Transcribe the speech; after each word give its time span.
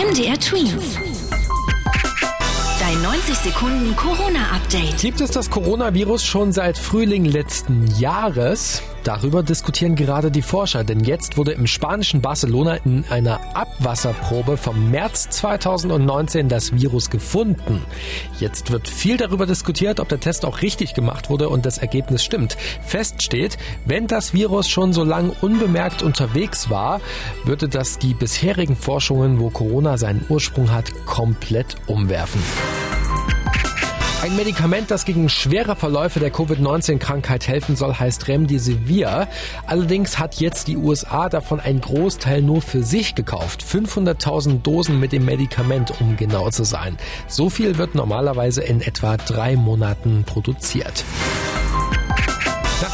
MDR 0.00 0.40
Twins. 0.40 0.96
Dein 2.80 3.02
90 3.02 3.34
Sekunden 3.36 3.94
Corona-Update. 3.96 4.96
Gibt 4.96 5.20
es 5.20 5.30
das 5.30 5.50
Coronavirus 5.50 6.24
schon 6.24 6.52
seit 6.52 6.78
Frühling 6.78 7.26
letzten 7.26 7.86
Jahres? 7.98 8.82
Darüber 9.04 9.42
diskutieren 9.42 9.94
gerade 9.94 10.30
die 10.30 10.42
Forscher, 10.42 10.84
denn 10.84 11.00
jetzt 11.00 11.38
wurde 11.38 11.52
im 11.52 11.66
spanischen 11.66 12.20
Barcelona 12.20 12.76
in 12.84 13.04
einer 13.08 13.40
Abwasserprobe 13.56 14.58
vom 14.58 14.90
März 14.90 15.30
2019 15.30 16.48
das 16.48 16.72
Virus 16.72 17.08
gefunden. 17.08 17.82
Jetzt 18.38 18.70
wird 18.70 18.88
viel 18.88 19.16
darüber 19.16 19.46
diskutiert, 19.46 20.00
ob 20.00 20.08
der 20.08 20.20
Test 20.20 20.44
auch 20.44 20.60
richtig 20.60 20.92
gemacht 20.92 21.30
wurde 21.30 21.48
und 21.48 21.64
das 21.64 21.78
Ergebnis 21.78 22.22
stimmt. 22.22 22.58
Fest 22.82 23.22
steht, 23.22 23.56
wenn 23.86 24.06
das 24.06 24.34
Virus 24.34 24.68
schon 24.68 24.92
so 24.92 25.02
lang 25.02 25.32
unbemerkt 25.40 26.02
unterwegs 26.02 26.68
war, 26.68 27.00
würde 27.44 27.68
das 27.68 27.98
die 27.98 28.12
bisherigen 28.12 28.76
Forschungen, 28.76 29.40
wo 29.40 29.48
Corona 29.48 29.96
seinen 29.96 30.26
Ursprung 30.28 30.70
hat, 30.70 30.92
komplett 31.06 31.76
umwerfen. 31.86 32.42
Ein 34.22 34.36
Medikament, 34.36 34.90
das 34.90 35.06
gegen 35.06 35.30
schwere 35.30 35.76
Verläufe 35.76 36.20
der 36.20 36.30
Covid-19-Krankheit 36.30 37.48
helfen 37.48 37.74
soll, 37.74 37.94
heißt 37.94 38.28
Remdesivir. 38.28 39.28
Allerdings 39.66 40.18
hat 40.18 40.34
jetzt 40.40 40.68
die 40.68 40.76
USA 40.76 41.30
davon 41.30 41.58
einen 41.58 41.80
Großteil 41.80 42.42
nur 42.42 42.60
für 42.60 42.82
sich 42.82 43.14
gekauft. 43.14 43.64
500.000 43.64 44.60
Dosen 44.60 45.00
mit 45.00 45.12
dem 45.12 45.24
Medikament, 45.24 45.98
um 46.02 46.18
genau 46.18 46.50
zu 46.50 46.64
sein. 46.64 46.98
So 47.28 47.48
viel 47.48 47.78
wird 47.78 47.94
normalerweise 47.94 48.60
in 48.60 48.82
etwa 48.82 49.16
drei 49.16 49.56
Monaten 49.56 50.24
produziert. 50.26 51.02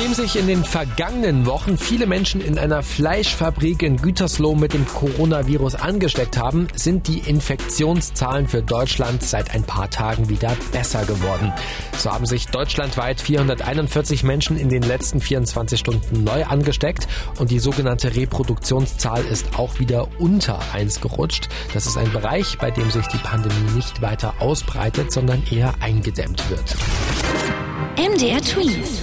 Nachdem 0.00 0.14
sich 0.14 0.36
in 0.36 0.46
den 0.46 0.64
vergangenen 0.64 1.44
Wochen 1.44 1.76
viele 1.76 2.06
Menschen 2.06 2.40
in 2.40 2.58
einer 2.58 2.82
Fleischfabrik 2.82 3.82
in 3.82 3.98
Gütersloh 3.98 4.54
mit 4.54 4.72
dem 4.72 4.86
Coronavirus 4.88 5.74
angesteckt 5.74 6.38
haben, 6.38 6.68
sind 6.74 7.06
die 7.06 7.18
Infektionszahlen 7.18 8.48
für 8.48 8.62
Deutschland 8.62 9.22
seit 9.22 9.54
ein 9.54 9.62
paar 9.62 9.90
Tagen 9.90 10.30
wieder 10.30 10.56
besser 10.72 11.04
geworden. 11.04 11.52
So 11.98 12.10
haben 12.10 12.24
sich 12.24 12.46
deutschlandweit 12.46 13.20
441 13.20 14.22
Menschen 14.24 14.56
in 14.56 14.70
den 14.70 14.84
letzten 14.84 15.20
24 15.20 15.78
Stunden 15.78 16.24
neu 16.24 16.46
angesteckt 16.46 17.06
und 17.38 17.50
die 17.50 17.58
sogenannte 17.58 18.16
Reproduktionszahl 18.16 19.22
ist 19.26 19.58
auch 19.58 19.80
wieder 19.80 20.08
unter 20.18 20.60
1 20.72 21.02
gerutscht. 21.02 21.50
Das 21.74 21.84
ist 21.84 21.98
ein 21.98 22.10
Bereich, 22.10 22.56
bei 22.56 22.70
dem 22.70 22.90
sich 22.90 23.06
die 23.08 23.18
Pandemie 23.18 23.72
nicht 23.74 24.00
weiter 24.00 24.32
ausbreitet, 24.38 25.12
sondern 25.12 25.42
eher 25.50 25.74
eingedämmt 25.80 26.48
wird. 26.48 26.74
MDR 27.98 28.40
Twins. 28.40 29.02